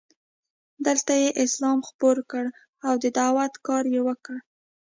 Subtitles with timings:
[0.85, 2.45] دلته یې اسلام خپور کړ
[2.87, 4.37] او د دعوت کار یې وکړ.